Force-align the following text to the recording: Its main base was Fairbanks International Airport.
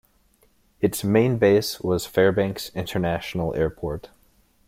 Its 0.79 1.03
main 1.03 1.37
base 1.37 1.79
was 1.79 2.07
Fairbanks 2.07 2.71
International 2.73 3.53
Airport. 3.53 4.09